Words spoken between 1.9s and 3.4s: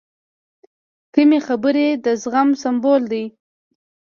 د زغم سمبول دی.